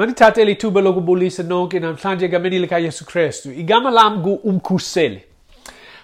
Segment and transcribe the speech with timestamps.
[0.00, 3.52] Manithathe lithuba lokubulisa nonke namhlanje egameni likaYesu Kristu.
[3.52, 5.20] Igama lami ngu-Umkhuseli.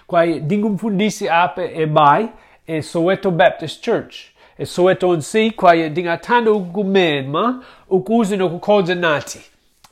[0.07, 2.25] Kwaye ndingumfundisi apha eBay
[2.67, 4.15] eSoweto Baptist Church.
[4.59, 9.39] eSoweto NC kwaye ndingathanda ukumema ukuze nokukhonza nathi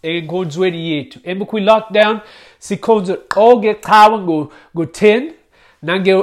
[0.04, 1.20] enkonzweni yethu.
[1.24, 2.20] Emva kwi-lockdown
[2.60, 5.32] sikhonza qho ngeqhawe ngo-10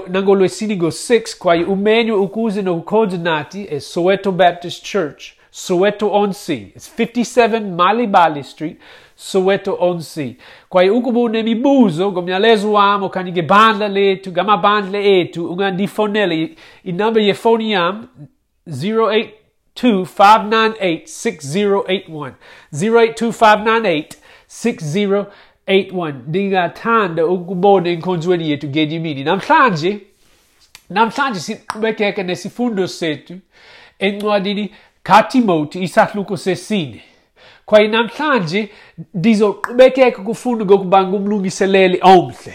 [0.09, 5.42] nangolwesine ngo-6 kwaye umenywe ukuze nokukhonza nathi eSoweto Baptist Church.
[5.53, 6.73] Soweto on Sea.
[6.75, 8.81] It's 57 Malibali Street,
[9.17, 10.37] Soweto on Sea.
[10.69, 16.51] Kwaye ukuba unemibuzo ngomyalezo wam okanye ngebandla lethu ngamabandla ethu ungandifonele ye
[17.27, 18.09] yefoni yam
[18.69, 19.29] 082
[19.85, 22.33] 598
[22.73, 25.27] 082
[25.67, 30.01] 598 ndingathanda ukubona enkonzweni yethu ngenyimini namhlanje
[30.91, 33.39] namhlanje siqhubekeka nesifundo sethu
[33.99, 34.71] encwadini
[35.03, 37.03] kaTimoti isahluko sesine.
[37.67, 38.69] Kwaye namhlanje
[39.15, 42.55] ndizoqhubekeka kufunda ngokuba ngumlungiseleli omhle.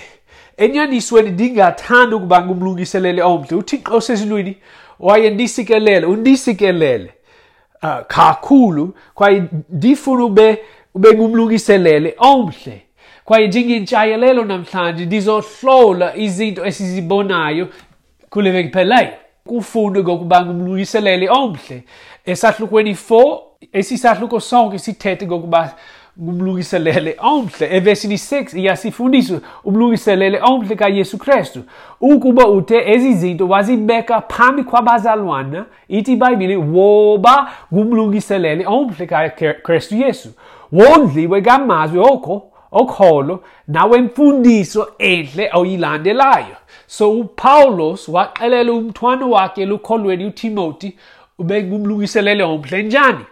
[0.58, 3.58] Enyanisweni ndingathanda ukuba ngumlungiseleli omhle.
[3.58, 4.58] Uthixo osezulwini
[5.00, 7.12] waye ndisikelele undisikelele
[7.84, 8.95] uh, kakhulu.
[9.14, 10.59] Kwaye ndifuna ube
[10.94, 12.82] ube ngumlungiselele omhle.
[13.26, 17.67] Kwaye njengentshayelelo namhlanje ndizohlola izinto esizibonayo
[18.30, 19.14] kule veki phelayo
[19.48, 21.84] kufunde ngokuba ngumlungiseleli omhle.
[22.28, 23.39] Esahlukweni 4
[23.73, 25.73] esisahluko sonke sithethe ngokuba
[26.22, 27.75] ngumlungiselele omhle.
[27.78, 31.64] Evesini 6 iyasifundisa umlungiselele omhle kayesu kristu.
[32.02, 40.30] Ukuba uthe ezi zinto wazibeka phambi kwabazalwana ithi ibhayibhile woba ngumlungiselele omhle kakristu yesu.
[40.72, 46.55] Wondliwe kamazwi oko okholo nawemfundiso enhle oyilandelayo.
[46.88, 50.98] So upawulos waxelela umthwano wakhe lukholweni utimoti
[51.39, 53.25] ube ngumlungiselele omhle njani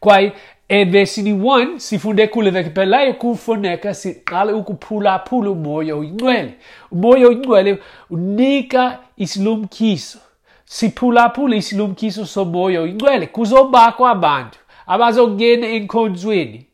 [0.00, 0.32] kwaye
[0.68, 6.54] evesini 1 sifunde kule veki phelayo kufuneka siqale ukuphulaphula umoya oyingcwele
[6.92, 7.78] umoya oyingcwele
[8.10, 10.18] unika isilumkiso
[10.64, 16.66] siphulaphule isilumkiso somoya oyingcwele kuzobakho abantu abazongena enkonzweni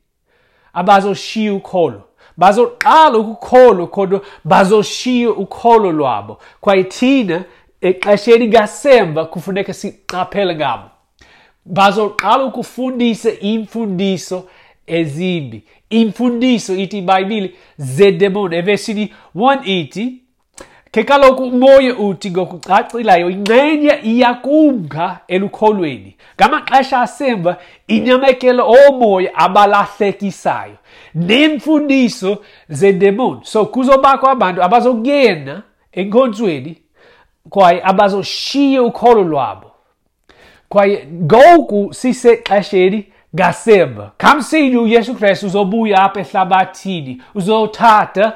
[0.73, 2.03] abazoshiya ukholo
[2.37, 6.39] bazoqala ukukholwa kodwa bazoshiya ukholo lwabo.
[6.61, 7.45] Kwaye thina
[7.85, 10.91] exesheni ngasemva kufuneka siqaphele ngabo.
[11.67, 14.49] Bazoqala ukufundisa imfundiso
[14.87, 15.63] ezimbi.
[15.91, 20.21] Imfundiso ithi ibhayibhile zedemoni evesini 1 ithi
[20.91, 27.57] ke kaloku umoya uthi ngokucacilayo ingxenye iyakumka elukholweni ngamaxesha asemva
[27.89, 30.77] inyamekela omoya abalahlekisayo.
[31.15, 35.63] Nemfundiso zedemoni so kuzobakho abantu abazokuyena
[35.93, 36.77] enkonzweni
[37.51, 39.71] kwaye abazoshiya ukholo lwabo.
[40.69, 44.11] Kwaye ngoku sisexesheni ngasemva.
[44.17, 48.33] Kamsini uyesu kristu uzobuya apha ehlabathini uzothatha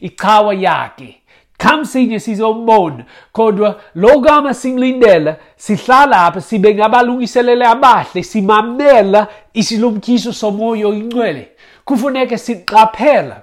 [0.00, 1.18] ichawa yakhe.
[1.58, 3.04] Kamsinye sizombona.
[3.32, 11.48] Kodwa lokama simlindela sihlala apha sibe ngabalungiselele abahle simamela isilumkiso somoya oyingcwele.
[11.84, 13.42] Kufuneka siqaphela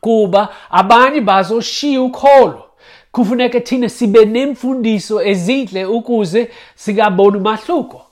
[0.00, 2.64] kuba abanye bazoshiya ukholo.
[3.12, 8.02] Kufuneka thina sibe nemfundiso ezinhle ukuze singaboni umahluko.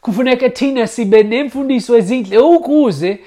[0.00, 3.18] Kufuneka thina sibe nemfundiso ezinhle ukuze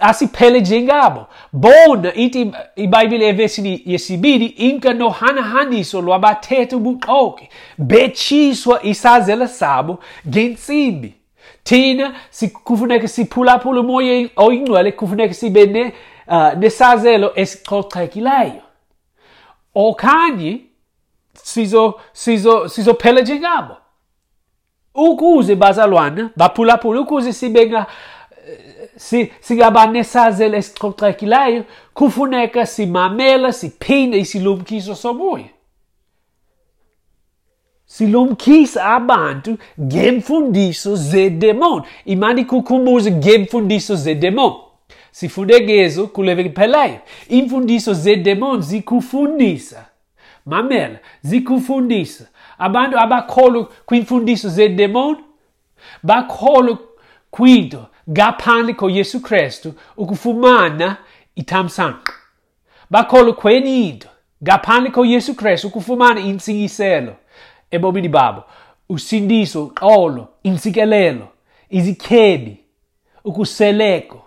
[0.00, 1.26] asiphele njengabo.
[1.52, 7.48] Bona ithi ibhayibhile evesini yesibili inka nohanahaniso lwabathetha ubuxoki
[7.78, 9.98] betshiswa isazela sabo
[10.28, 11.14] ngensimbi.
[11.64, 12.14] Thina
[12.64, 15.92] kufuneka siphulaphule umoya oyingcwele kufuneka sibe
[16.28, 18.63] uh, nesazelo esicocekileyo
[19.74, 20.60] okanye
[21.32, 23.76] sizo sizo sizophela njengabo
[24.94, 27.86] ukuze bazalwana baphulaphule ukuze sibe nga
[28.96, 31.64] si, singaba nesazelo esicocekileyo
[31.94, 35.48] kufuneka simamela siphinde isilumkiso somoya.
[37.86, 41.84] Silumkisa abantu ngemfundiso zedemoni.
[42.04, 44.54] Imani kukhumbuze ngemfundiso zedemoni.
[45.14, 46.10] Sifunde ngezo
[47.30, 49.86] iimfundiso zedemoni zikufundisa.
[50.46, 52.28] Mamela zikufundisa.
[52.58, 55.18] Abantu abakholwa kwiimfundiso zedemoni
[56.02, 56.78] bakholwa
[57.30, 60.96] kwinto ngaphandle koyesu kristu ukufumana
[61.36, 62.12] ithamsanqa.
[62.90, 64.08] Bakholwa kwenye into
[64.42, 67.16] ngaphandle koyesu kristu ukufumana intsikiselo
[67.70, 68.42] ebomini babo
[68.88, 71.28] usindiso uxolo intsikelelo
[71.70, 72.58] izikhebi
[73.24, 74.23] ukuseleko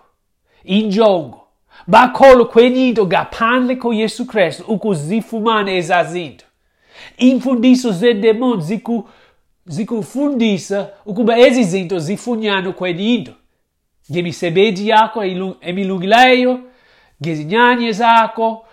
[0.68, 1.40] injongo
[1.86, 6.44] bakholwa kwenye into ngaphandle koyesu kristu ukuzifumana ezazinto
[7.16, 9.08] imfundiso zedemoni ziku
[9.66, 13.32] zikufundisa ukuba ezi zinto zifunyanwe kwenye into
[14.10, 15.24] ngemisebenzi yakho
[15.60, 16.60] emilungileyo
[17.22, 18.66] ngezinyanye zakho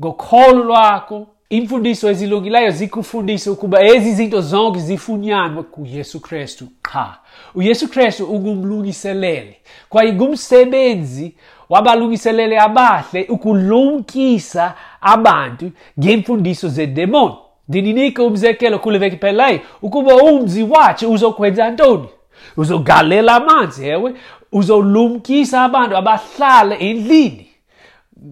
[0.00, 7.18] ngokholo lwakho imfundiso ezilungileyo zikufundisa ukuba ezi zinto zonke zifunyanwe kuyesu kristu qha.
[7.54, 9.56] Uyesu kristu ungumlungiselele
[9.88, 11.34] kwaye ngumsebenzi
[11.68, 17.34] wabalungiselele abahle ukulumkisa abantu ngemfundiso zedemoni
[17.68, 22.08] ndininike umzekelo kule veki phelayo ukuba umzi wathi uzokwenza ntoni?
[22.56, 24.14] Uzogalela amanzi ewe.
[24.52, 27.46] Uzolumkisa abantu abahlala endlini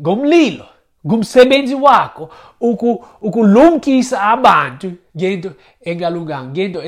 [0.01, 0.65] ngomlilo
[1.07, 2.31] ngumsebenzi wakho
[3.21, 5.53] ukulumkisa abantu ngento
[5.85, 6.83] engalunganga ngento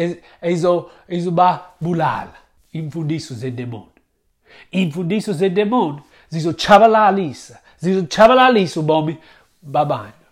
[1.08, 2.34] ezobabulala
[2.72, 3.84] imfundiso zedemoni.
[4.70, 5.98] Imfundiso zedemoni
[6.28, 9.16] zizochabalalisa zizochabalalisa ubomi
[9.62, 10.26] babantu.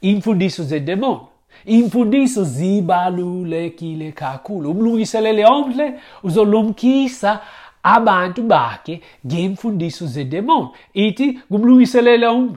[0.00, 1.20] Imfundiso zedemoni
[1.64, 4.70] imfundiso zibalulekile kakhulu.
[4.70, 7.40] Umlungiselele omhle uzolumkisa
[7.82, 10.68] abantu bakhe ngemfundiso zedemoni.
[10.94, 12.56] Ithi kumlungiselele omhle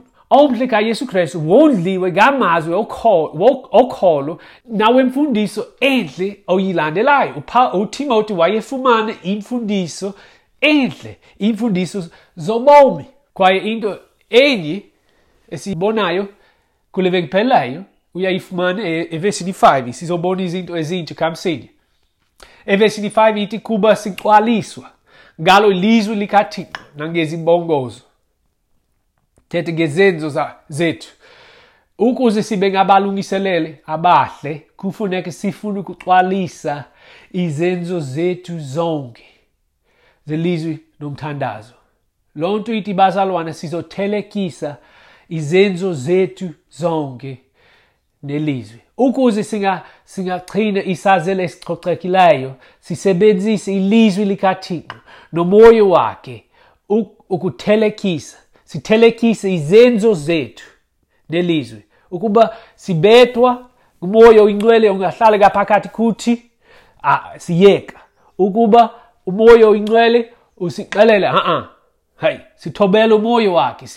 [0.68, 2.74] kayesu kristu wondliwe ngamazwi
[3.72, 7.44] okholo nawemfundiso enhle oyilandelayo.
[7.74, 10.14] Utimoti wayefumana imfundiso
[10.62, 12.04] enhle imfundiso
[12.36, 13.06] zobomi.
[13.34, 14.00] Kwaye into
[14.30, 14.84] enye
[15.50, 16.28] esiyibonayo
[16.92, 17.84] kule veki phelayo
[18.14, 21.70] uyayifumana evesini 5 sizobona izinto ezintsha kamsinye
[22.66, 24.90] evesini 5 ithi kuba sicwaliswa
[25.42, 28.02] ngalo ilizwi likathixo nangezimbongozo
[29.52, 31.10] thethe ngezenzo zethu.
[31.98, 36.84] Ukuze sibe ngabalungiselele abahle kufuneka sifune ukuxwalisa
[37.32, 39.26] izenzo zethu zonke
[40.26, 41.74] zelizwi nomthandazo.
[42.36, 44.78] Loo nto ithi bazalwana sizothelekisa
[45.30, 47.38] izenzo zethu zonke
[48.24, 54.98] nelizwi ukuze singachina singa isazelo esicocekileyo sisebenzise ilizwi likathixo
[55.34, 56.44] nomoya wakhe
[57.30, 58.38] ukuthelekisa
[58.72, 60.66] sithelekise izenzo zethu
[61.30, 63.70] nelizwi ukuba sibethwa
[64.02, 66.44] umoya oyingcwele ungahlala kaphakathi kuthi
[67.38, 68.00] siyeka.
[68.38, 68.90] Ukuba
[69.26, 71.68] umoya oyingcwele usixelele a
[72.16, 73.88] hayi sithobela umoya wakhe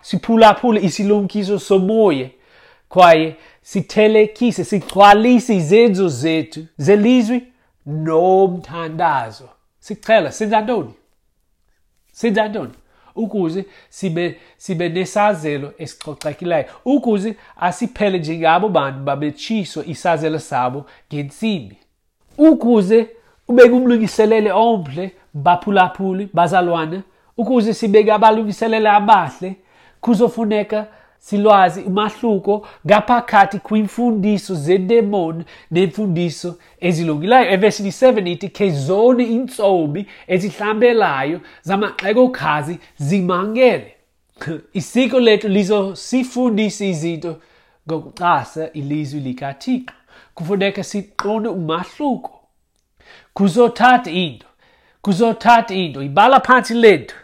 [0.00, 2.28] siphulaphule isilumkiso somoya.
[2.88, 7.42] Kwaye sithelekise sigcwalise izenzo zethu zelizwi
[7.86, 9.48] nomthandazo.
[9.78, 10.94] Sicela senza ntoni?
[12.12, 12.72] Senza ntoni?
[13.16, 21.76] Ukuze sibe sibe nesazelo esicocekileyo ukuze asiphele njengabo bantu babetshiswa isazelo sabo ngensimbi.
[22.38, 23.08] Ukuze
[23.48, 27.02] ubeke umlungiselele omhle baphulaphuli bazalwane.
[27.36, 29.56] Ukuze sibeke abalungiselele abahle
[30.00, 30.86] kuzofuneka
[31.24, 37.50] silwazi umahluko ngaphakathi kwimfundiso zedemoni nemfundiso ezilungileyo.
[37.50, 43.94] Evesini 7 ithi kezoni intsomi ezihlambelayo zamaxekokazi zimangele.
[44.78, 47.40] Isiko lethu lizosifundisa izinto
[47.88, 49.94] ngokuxasa ilizwi likathixo.
[50.34, 52.40] Kufuneka siqonde umahluko.
[53.34, 54.46] Kuzothatha into
[55.02, 57.16] kuzothatha into ibala phansi lethu.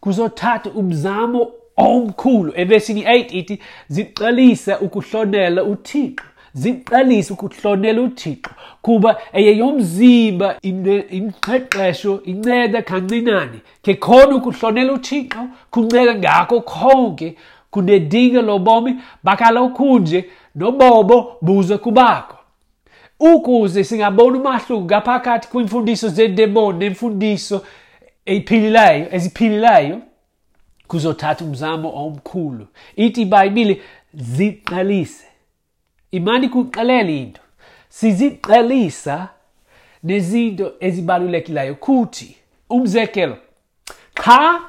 [0.00, 3.58] Kuzothatha umzamo omkhulu evesini 8 ithi
[3.88, 6.24] ziqalisa ukuhlonela uthixo.
[6.54, 8.50] Ziqalisa ukuhlonela uthixo
[8.82, 13.58] kuba eyeyomzimba imqeqesho inceda kancinane.
[13.82, 17.36] Ke khona ukuhlonela uthixo kunceda ngakho konke
[17.70, 22.36] kunedinga lobomi bakaloku nje nobobo buze kubakho.
[23.20, 27.62] Ukuze singabona umahluko ngaphakathi kwimfundiso zedemoni nemfundiso
[28.26, 30.00] eziphilileyo eziphilileyo
[30.88, 32.66] kuzothatha umzamo omkhulu.
[32.96, 33.82] Ithi ibhayibhile
[34.14, 35.26] ziqalise.
[36.10, 37.40] Imani kuqalela into.
[37.88, 39.28] Siziqalisa
[40.02, 42.36] nezinto ezibalulekileyo kuthi
[42.70, 43.36] umzekelo
[44.24, 44.60] cha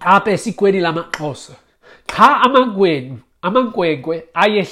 [0.00, 1.52] apha esikweni lamaxhosa
[2.06, 2.40] cha
[3.42, 4.64] amankwenkwe aye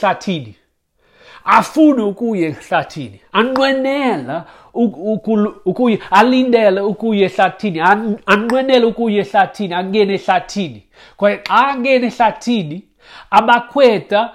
[1.47, 3.21] ehlathini afune ukuya ehlathini.
[3.33, 4.45] Anqwenela
[5.65, 7.81] ukuya alindele ukuya ehlathini.
[8.27, 10.83] Anqwenele ukuya ehlathini angene ehlathini.
[11.17, 12.85] Kwaye xa angene ehlathini
[13.31, 14.31] abakhweta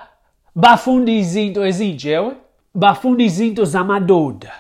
[0.56, 2.32] bafunda izinto ezinjewe
[2.76, 4.52] bafunda izinto zamadoda.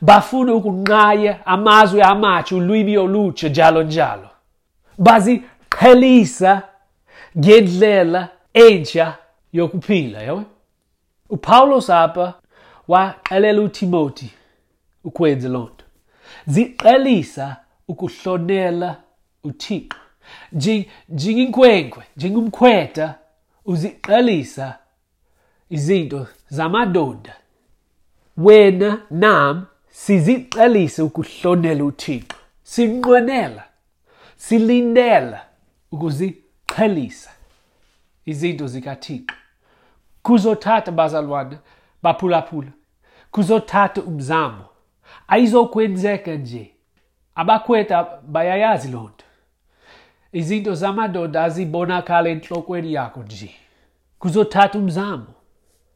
[0.00, 4.28] Bafuna ukunqaya amazwi amatsha ulwimi olutsha njalo njalo.
[4.98, 6.62] Baziqhelisa
[7.38, 9.14] ngendlela entsha
[9.52, 10.42] yokuphila yawe?
[11.34, 12.34] Upawulos apha
[12.88, 14.30] waxelela utimoti
[15.04, 15.84] ukwenza loo nto.
[16.46, 17.56] Ziqelisa
[17.88, 19.02] ukuhlonela
[19.44, 19.98] uthixo.
[21.08, 23.14] Njenginkwenkwe njengumkhwetha
[23.64, 24.78] uziqelisa
[25.70, 27.36] izinto zamadoda.
[28.36, 32.36] Wena nam siziqelise ukuhlonela uthixo.
[32.62, 33.64] Sinqwenela
[34.36, 35.46] silindela
[35.92, 37.30] ukuziqhelisa
[38.26, 39.43] izinto zikaThixo.
[40.24, 41.56] Kuzothatha bazalwane
[42.02, 42.72] baphulaphula
[43.30, 44.64] kuzothatha umzamo.
[45.28, 46.70] Ayizokwenzeka nje.
[47.34, 49.24] Abakhwetha bayayazi loo nto.
[50.32, 53.50] Izinto zamadoda azibonakala entlokweni yakho nje.
[54.18, 55.34] Kuzothatha umzamo.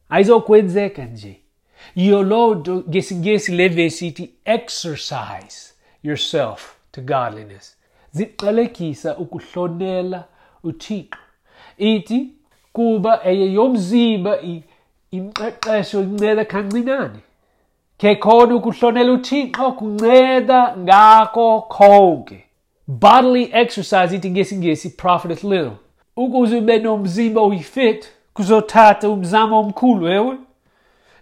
[0.09, 1.39] Ayizokwenzeka nje.
[1.95, 7.77] Yiyo loo nto ngesingesi le vesi ithi exercise yourself to godliness.
[8.11, 10.23] Ziqalekisa ukuhlonela
[10.63, 11.19] uthixo.
[11.77, 12.38] Ithi
[12.73, 14.39] kuba eyeyomzimba
[15.11, 17.19] imqeqesho inceda kancinane.
[17.97, 22.45] Ke khona ukuhlonela uthixo kunceda ngako konke.
[22.87, 25.77] Bodily exercise ithi ngesingesi profiteth little.
[26.17, 30.37] Ukuze ube nomzimba oyi-fit kuzothatha umzamo omkhulu ewe.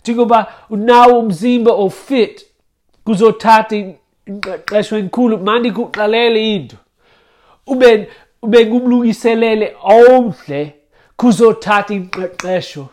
[0.01, 2.45] Njengoba unawo umzimba ofit
[3.05, 3.75] kuzothatha
[4.25, 6.75] ingqeqesho enkulu mandi kuqalele into.
[7.67, 8.09] Ube
[8.41, 10.73] ube ngumlungiselele omhle.
[11.17, 12.89] Kuzothatha ingqeqesho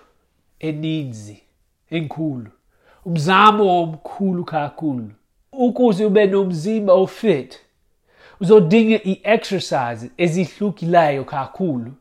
[0.61, 1.43] eninzi
[1.91, 2.51] enkulu.
[3.05, 5.11] Umzamo omkhulu kakhulu.
[5.53, 7.61] Ukuze ube nomzimba ofit
[8.41, 11.93] uzodinga i-exercise ezihlukileyo kakhulu.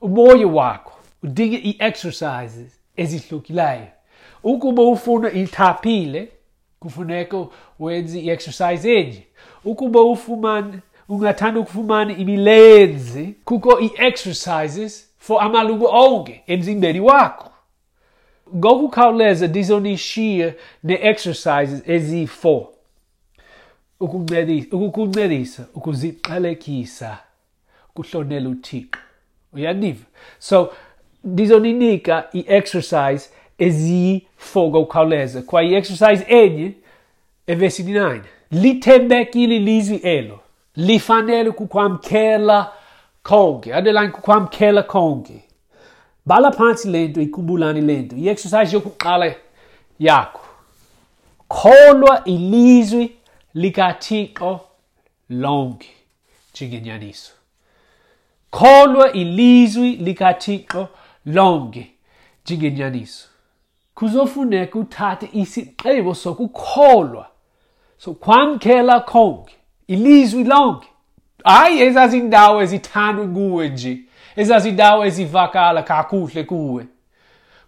[0.00, 3.86] Umoya wakho udinga i-exercises ezihlukileyo
[4.42, 6.28] ukuba ufuna ithaphile
[6.80, 7.46] kufuneka
[7.78, 9.26] wenze i-exercise enje.
[9.64, 17.50] Ukuba ufumane ungathanda ukufumana imilenzi kuko i-exercises for amalungu onke emzimbeni wakho.
[18.56, 22.66] Ngokukhawuleza ndizonishiya ne-exercises eziyi-4
[24.72, 27.18] ukukuncedisa ukuziqalekisa
[27.90, 29.00] ukuhlonela uthixo.
[29.52, 30.04] Uyandiva
[30.38, 30.72] so
[31.24, 36.72] ndizoninika i-exercise eziyi-4 ngokukhawuleza kwa i-exercise enye
[37.46, 40.40] evesini 9 lithembekile lizwi elo
[40.78, 42.72] lifanele kukwamkela
[43.22, 45.44] konke underline kukwamkela konke
[46.26, 48.16] bhala phansi le nto ikhumbulani le nto.
[48.16, 49.34] I-exercise yokuqala
[49.98, 50.40] yakho.
[51.48, 53.16] Kholwa ilizwi
[53.54, 54.60] likathixo
[55.30, 55.90] lonke
[56.54, 57.32] njengenyaniso.
[58.50, 60.88] Kholwa ilizwi likathixo
[61.26, 61.90] lonke
[62.44, 63.28] njengenyaniso.
[63.94, 67.26] Kuzofuneka uthathe isiqebo sokukholwa
[67.98, 69.57] sokwamkela konke
[69.88, 70.46] ilizwi
[71.44, 73.98] hayi ezazindawo ezithandwe kuwe nje
[74.36, 76.86] ezazindawo ezivakala kakuhle kuwe.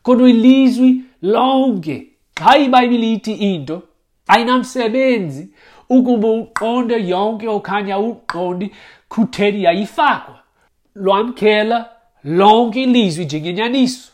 [0.03, 2.07] Kodwa ilizwi lonke
[2.45, 3.83] hayi ibhayibhile ithi into
[4.27, 5.49] ayinamsebenzi
[5.89, 8.71] ukuba uqonde yonke okhanya uqondi
[9.09, 10.39] kutheni yayifakwa.
[10.95, 11.91] Lwamkela
[12.25, 14.13] lonke ilizwi njengenyaniso.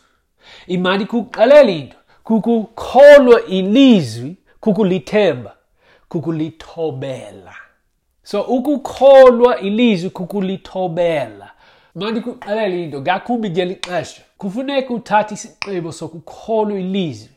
[0.67, 5.55] Imani kuqalela into kukukholwa ilizwi kukulithemba
[6.09, 7.66] kukulithobela.
[8.27, 11.51] So ukukholwa ilizwi kukulithobela.
[11.95, 17.29] Mandi kuqalela into ngakumbi ngeli xesha kufuneka uthathe isiqebo sokukholwa ilizwi.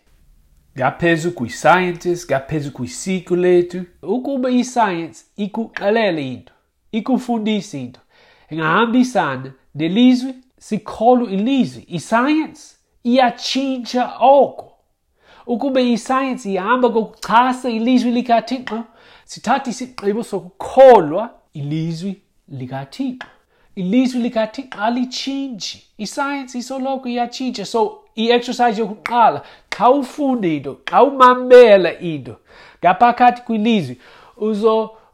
[0.79, 6.53] Ngaphezu kwi-scientist ngaphezu kwisiko lethu ukuba isayensi ikuqalele into
[6.93, 8.01] ikufundise into
[8.51, 11.85] ingahambisana nelizwi sikholwa ilizwi.
[11.89, 14.73] Isayensi iyatshintsha oko.
[15.47, 18.85] Ukuba isayensi ihamba kokuchasa ilizwi likathixo
[19.31, 22.17] sithatha isigqibo sokukholwa ilizwi
[22.49, 23.29] likathixo.
[23.77, 25.87] Ilizwi likathixo alitshintshi.
[25.99, 27.65] Isayensi isoloko iyatshintsha.
[27.65, 32.37] So i-exercise yokuqala xa ufunda into xa umamela into
[32.85, 34.01] ngaphakathi kwilizwi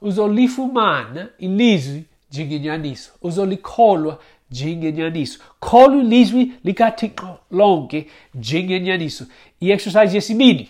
[0.02, 4.18] uzolifumana ilizwi njengenyaniso uzolikholwa
[4.50, 5.40] njengenyaniso.
[5.60, 9.24] Kholwa ilizwi likathixo lonke njengenyaniso.
[9.60, 10.68] I-exercise yesibini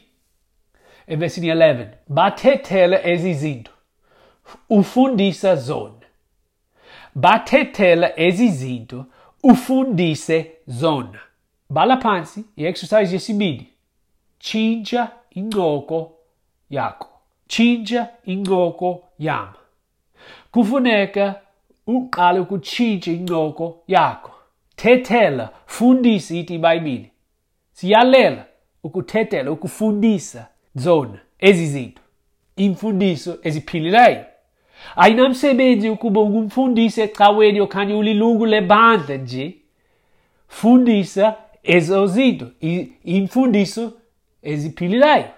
[1.07, 3.73] evesini 11 bathethela ezi zinto
[4.71, 5.93] ufundisa zona.
[7.15, 9.05] Bathethela ezi zinto
[9.43, 11.19] ufundise zona.
[11.71, 13.69] Bhala phansi i-exercise yesibini
[14.39, 16.13] tshintsha incoko
[16.71, 17.09] yakho.
[17.49, 19.55] Tshintsha incoko yama.
[20.51, 21.35] Kufuneka
[21.87, 24.33] uqale ukutshintsha incoko yakho.
[24.77, 27.11] Thethela fundisa ithi ibhayibhile.
[27.73, 28.45] Siyalela
[28.83, 32.03] ukuthethela ukufundisa zona ezi zinto
[32.57, 34.25] imfundiso eziphilileyo.
[34.97, 39.57] Ayinamsebenzi ukuba ungumfundisi ecaweni okanye ulilungu lebandla nje.
[40.49, 42.47] Fundisa ezo zinto
[43.05, 43.93] imfundiso
[44.43, 45.29] eziphilileyo.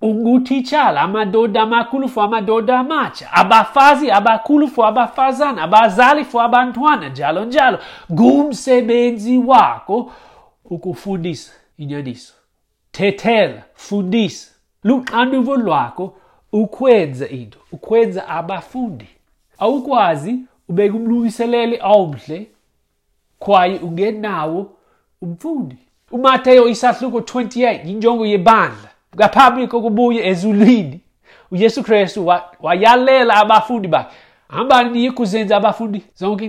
[0.00, 7.78] Ungutitshala amadoda amakhulu for amadoda amatsha abafazi abakhulu for abafazana abazali for abantwana njalo njalo.
[8.12, 10.12] Ngumsebenzi wakho
[10.64, 12.37] ukufundisa inyaniso.
[12.92, 14.50] Thethela fundisa
[14.84, 16.14] luxanduvo lwakho
[16.52, 19.06] ukwenza into ukwenza abafundi.
[19.58, 22.46] Awukwazi ubeka umlungiselele omhle
[23.38, 24.70] kwaye ungenawo
[25.22, 25.76] umfundi.
[26.10, 28.90] uMateyu isahluko 28 injongo yebandla.
[29.16, 31.00] Ngaphambi kokubuya ezulwini
[31.50, 34.16] uYesu Kristu wayalela abafundi bakhe
[34.48, 36.46] hambani niye kuzenza abafundi zonke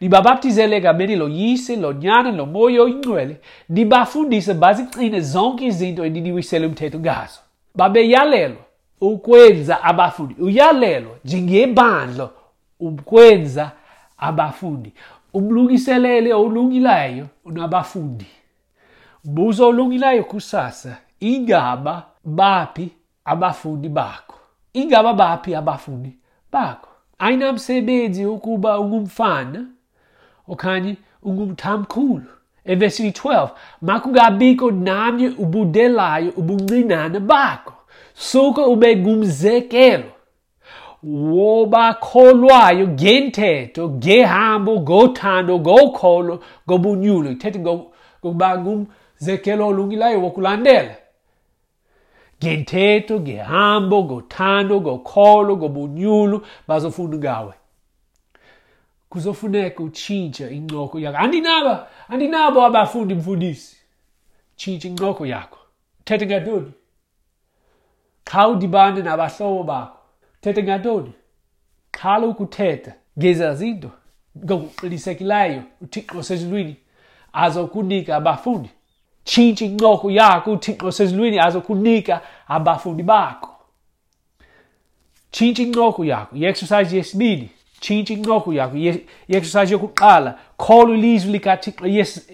[0.00, 7.40] inhlanga nibabaptizele egameni loyise lonyana lomoya oyingcwele nibafundise bazigcine zonke izinto eniniwisele umthetho ngazo.
[7.74, 8.62] Babeyalelwa
[9.00, 10.34] ukwenza abafundi.
[10.34, 12.30] Uyalelwa njengebandla
[12.80, 13.72] ukwenza
[14.18, 14.92] abafundi.
[15.32, 18.26] Umlungiselele olungileyo unabafundi.
[19.24, 22.90] Buzo olungileyo kusasa ingaba baphi
[23.24, 24.34] abafundi bakho?
[24.72, 26.16] Ingaba baphi abafundi
[26.52, 26.88] bakho?
[27.18, 29.66] Ayinamsebenzi ukuba ungumfana
[30.48, 32.30] okanye ungumthamkhulu
[32.64, 33.48] evesini 12
[33.82, 37.74] makungabikho namnye ubudelayo ubuncinane bakho
[38.14, 40.10] suke ube ngumzekelo
[41.02, 50.96] wobakholwayo ngentetho ngehambo ngothando ngokholo ngobunyulo ithethe ngokuba ngumzekelo olungileyo wokulandela
[52.42, 57.54] ngentetho ngehambo ngothando ngokholo ngobunyulu bazofunda ngawe
[59.16, 61.18] kuzofuneka utshintshe incoko yakho.
[61.18, 63.76] Andinaba andinabo abafundi mfundisi.
[64.56, 65.58] Tshintshe incoko yakho.
[66.04, 66.72] Thethe ngantoni?
[68.24, 69.98] Xa udibane nabahlobo bakho.
[70.40, 71.12] Thethe ngantoni?
[71.90, 72.92] Qhala ukuthetha.
[73.18, 73.90] Ngeza zinto.
[74.44, 76.76] Ngokuqinisekileyo uthixo sezulwini
[77.32, 78.70] azokunika abafundi.
[79.24, 83.50] Tshintsha incoko yakho uthixo sezulwini azokunika abafundi bakho.
[85.30, 86.36] Tshintsha incoko yakho.
[86.36, 90.38] I-exercise yesibili tshintsha incoko yakho i-exercise yokuqala.
[90.58, 91.86] Kholwa ilizwi likathixo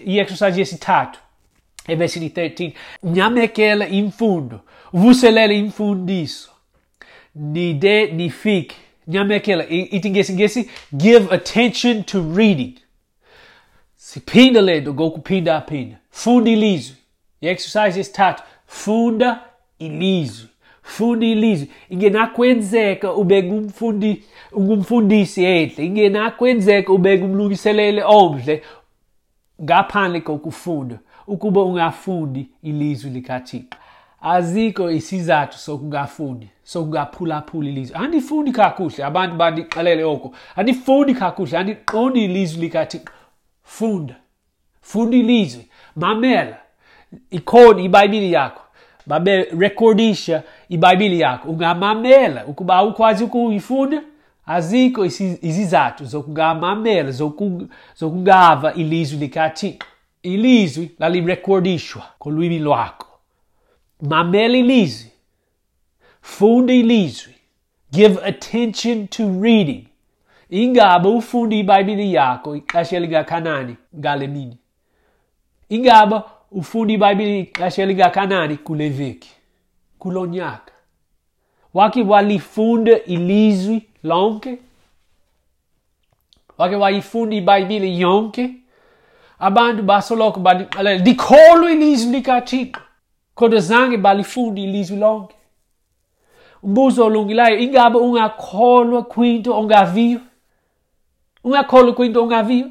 [0.05, 1.19] i-exercise yesithathu
[1.87, 2.71] evesini 13
[3.03, 4.59] nyamekela imfundo
[4.93, 6.49] vuselele imfundiso.
[7.35, 8.75] Nide nifike.
[9.07, 12.73] Nyamekela ithi ngesingesi give attention to reading.
[13.95, 16.95] Siphinda le nto ngokuphindaphinda funda ilizwi.
[17.41, 19.39] I-exercise yesithathu funda
[19.79, 20.52] ilizwi
[20.83, 28.63] funda ilizwi ingenakwenzeka ube ngumfundi ungumfundisi enhle ingenakwenzeka ube ngumlungiselele omhle
[29.63, 33.77] ngaphandle kokufunda ukuba ungafundi ilizwi likathixo.
[34.21, 37.95] Azikho isizathu sokungafundi sokungaphulaphula ilizwi.
[37.95, 40.33] Andifundi kakuhle abantu bandixelele oko.
[40.55, 43.13] Andifundi kakuhle andiqondi ilizwi likathixo.
[43.63, 44.15] Funda
[44.81, 45.67] funda ilizwi.
[45.95, 46.57] Mamela
[47.31, 48.61] ikhona ibhayibhili yakho.
[49.05, 50.43] Baberekordisha
[50.73, 54.01] ibhayibhili yakho ungamamela ukuba awukwazi ukuyifunda
[54.45, 57.11] azikho izizathu zokungamamela
[57.95, 59.87] zokungava ilizwi likathixo.
[60.23, 63.07] Ilizwi lalirekordishwa kolwimi lwakho.
[64.01, 65.11] Mamela ilizwi.
[66.21, 67.33] Funda ilizwi.
[67.91, 69.87] Give attention to reading.
[70.49, 74.57] Ingabe ufunda ibhayibhili yakho ixesha elingakanani ngale mini?
[75.69, 79.31] Ingabe ufunda ibhayibhili ixesha elingakanani kule veki?
[80.03, 80.71] Kulo nyaka
[81.73, 84.59] wake walifunda ilizwi lonke.
[86.57, 88.55] Wake wayifunda ibhayibhili yonke.
[89.39, 90.39] Abantu basoloko
[90.99, 92.81] ndikholwa ilizwi likathixo.
[93.35, 95.35] Kodwa zange balifunda ilizwi lonke.
[96.63, 100.19] Umbuzo olungileyo ingabe ungakholwa kwinto ongaviyo?
[101.43, 102.69] Ungakholwa kwinto ongaviyo?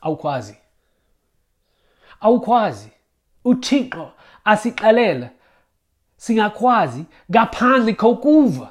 [0.00, 0.56] Awukwazi.
[2.20, 2.90] Awukwazi.
[3.44, 4.10] Uthixo
[4.44, 5.30] asixelela
[6.18, 8.68] singakwazi ngaphandle kokuva.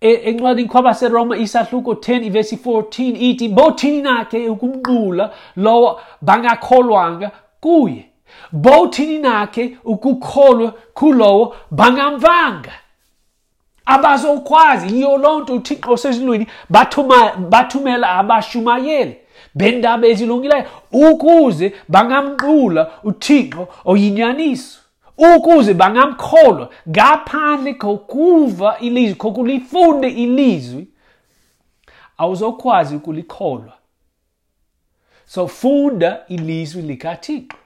[0.00, 7.30] Encwadini kwabaseroma isahluko 10 ivesi 14 ithi bothini nakhe ukumnqula lowo bangakholwanga
[7.60, 8.08] kuye?
[8.52, 12.72] Bothini nakhe ukukholwa kulowo bangamvanga?
[13.86, 16.46] Abazokwazi yiyo loo nto uthixo osezulwini
[17.50, 19.16] bathumela abashumayeli
[19.54, 24.78] bendaba ezilungileyo ukuze bangamnqula uthixo oyinyaniso.
[25.18, 30.86] Ukuze bangamkholwa ngaphandle kokuva ilizwi kokulifunde ilizwi
[32.18, 33.72] awuzokwazi ukulikholwa.
[35.26, 37.56] So funda ilizwi likathixo.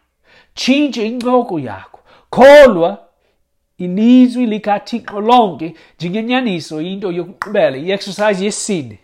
[0.55, 2.01] Tshintshe incoko yakho.
[2.31, 2.99] Kholwa
[3.79, 8.99] ilizwi likathixo lonke njengenyaniso into yokugqibela i-exercise yesine.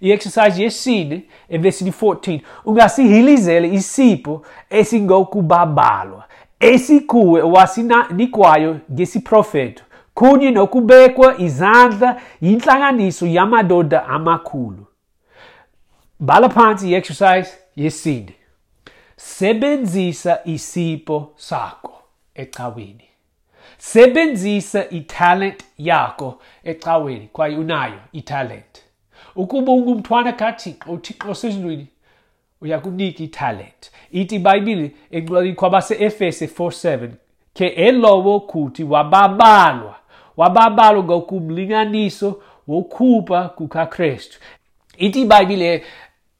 [0.00, 6.24] I-exercise yesine evesini 14 ungasihilizele isipho esingokubabalwa.
[6.62, 14.86] Esikuwe wasinikwayo ngesiprofeto kunye nokubekwa izandla yinhlanganiso yamadoda amakhulu.
[16.20, 18.34] Bhala phansi i-exercise yesine.
[19.16, 21.94] Sebenzisa isipho sakho
[22.34, 23.04] ecaweni.
[23.78, 28.82] Sebenzisa italent yakho ecaweni kwaye unayo italent.
[29.36, 31.86] Ukuba ungumthwana kathixo uthixo osezulwini
[32.62, 34.90] uyakunika italent ithi ibhayibhile
[35.54, 37.08] kwabase-efese 47
[37.54, 39.96] ke elowo kuthi wababalwa.
[40.36, 44.38] Wababalwa ngokumlinganiso wokhupha kukakristu
[44.98, 45.84] ithi ibhayibhile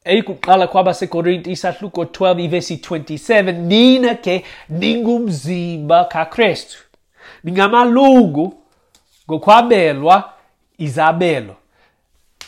[0.05, 6.77] eyikuqala kwabasekorinti isahluko 12 ivesi 27 nina ke ningumzimba kakristu
[7.43, 8.53] ningamalungu
[9.29, 10.33] ngokwabelwa
[10.77, 11.55] izabelo.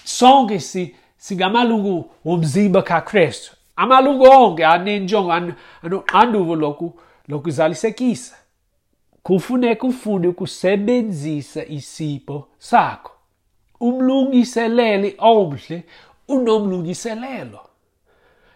[0.03, 8.35] Sonke si singamalungu womzimba kakristu amalungu onke anenjongo anoxanduvo loku lokuzalisekisa.
[9.23, 13.11] Kufuneka ufunde ukusebenzisa isipho sakho.
[13.79, 15.83] Umlungiseleli omhle
[16.27, 17.59] unomlungiselelo.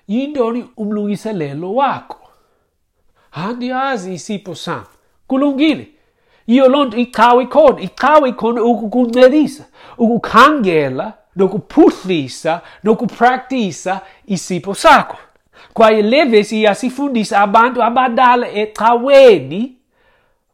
[0.08, 2.29] Yintoni umlungiselelo wakho?
[3.32, 4.84] Andiyazi isipho sam
[5.27, 5.88] kulungile?
[6.47, 9.65] Yiyo loo nto icawe ikhona icawe ikhona ukukuncedisa
[9.97, 15.18] ukukhangela nokuphuhlisa nokupraktisa isipho sakho.
[15.74, 19.76] Kwaye le vesi iyasifundisa abantu abadala ecaweni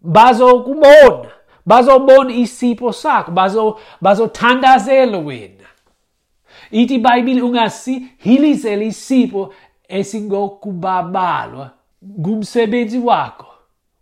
[0.01, 1.29] bazokubona
[1.65, 3.31] bazobona isipho sakho
[4.01, 5.65] bazothandazela wena.
[6.71, 9.53] Ithi ibhayibhile ungasihilizela isipho
[9.87, 11.71] esingokubabalwa
[12.19, 13.47] ngumsebenzi wakho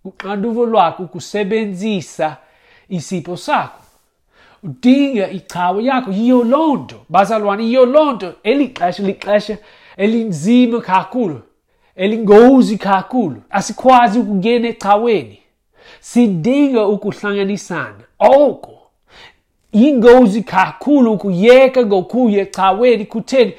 [0.04, 2.38] uxanduvo lwakho ukusebenzisa
[2.90, 3.83] isipho sakho.
[4.63, 6.95] Udinga ichawe yakho yiyo loo nto.
[7.10, 8.34] Bazalwane yiyo loo nto.
[8.43, 9.58] Eli xesha lixesha
[9.97, 11.41] elinzima kakhulu
[11.95, 13.41] elingozi kakhulu.
[13.49, 15.39] Asikwazi ukungena ecaweni
[15.99, 18.04] sidinga ukuhlanganisana.
[18.19, 18.80] Oko
[19.73, 23.54] yingozi kakhulu ukuyeka ngokuya ecaweni kutheni?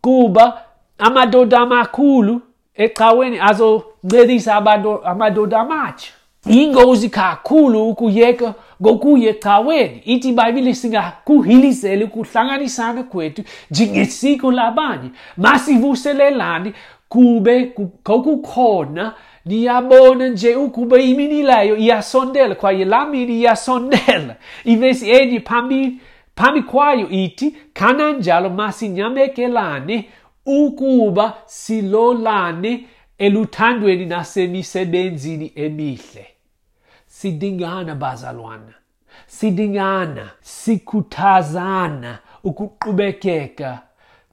[0.00, 0.62] Kuba
[0.98, 2.40] amadoda amakhulu
[2.74, 4.54] ecaweni azoncedisa
[5.04, 6.12] amadoda amatsha.
[6.46, 15.10] Yingozi kakhulu ukuyeka ngokuya ecaweni ithi ibhayibhile singakuhiliseli ukuhlanganisana kwethu njengesiko labanye.
[15.36, 16.72] Masivuselelani
[17.08, 17.64] kube
[18.02, 24.36] kokukhona niyabona nje ukuba imini layo iyasondela kwaye laa mini iyasondela.
[24.64, 26.00] Ivesi enye phambi
[26.36, 30.04] phambi kwayo ithi kananjalo masinyamekelane
[30.46, 32.84] ukuba silolane
[33.18, 36.35] eluthandweni nasemisebenzini emihle.
[37.18, 38.74] Sidingana bazalwana
[39.26, 43.82] sidingana sikhuthazana ukuqhubekeka.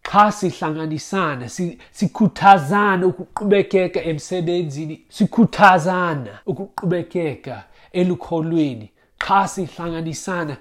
[0.03, 1.49] Xa sihlanganisana
[1.91, 5.05] sikhuthazana ukuqhubekeka emsebenzini.
[5.09, 8.91] Sikhuthazana ukuqhubekeka elukholweni.
[9.19, 10.57] Xa sihlanganisana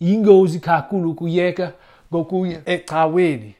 [0.00, 1.72] yingozi kakhulu ukuyeka
[2.12, 3.54] ngokuya ecaweni.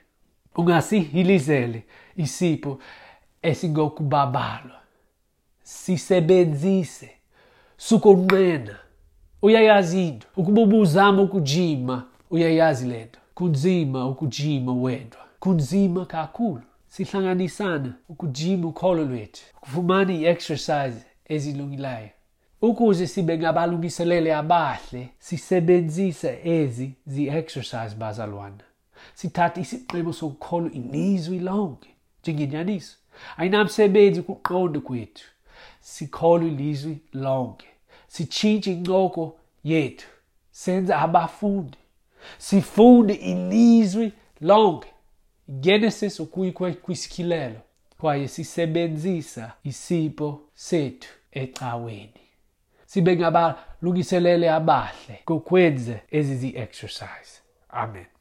[0.55, 1.83] Ungasihilizele
[2.17, 2.79] isipho
[3.41, 4.79] esingokubabalwa.
[5.63, 7.12] Sisebenzise
[7.87, 8.75] sukonqena
[9.41, 13.19] uyayazi into ukuba ubuzama ukujima uyayazi le nto.
[13.35, 16.61] Kunzima ukujima wedwa kunzima kakhulu.
[16.87, 22.09] Sihlanganisana ukujima ukholo lwethu kufumana i-exercise ezilungileyo.
[22.61, 28.63] Ukuze sibe ngabalungiselele abahle sisebenzisa ezi zi-exercise bazalwana.
[29.13, 31.89] Sithathe isiqebo sokukholwa ilizwi lonke
[32.21, 32.97] njengenyaniso.
[33.37, 35.25] Ayinamsebenzi ukuqonda kwethu.
[35.79, 37.72] Sikholwe ilizwi lonke
[38.13, 40.07] sitshintshe incoko yethu
[40.51, 41.77] senze abafundi.
[42.37, 44.89] Sifunde ilizwi lonke.
[45.49, 47.59] Genesis ukuyi kwisikhilelo
[47.97, 52.23] kwaye sisebenzisa isipho sethu ecaweni.
[52.85, 58.12] Sibe ngabalungiselele abahle kokwenze ezi zi-exercise amen.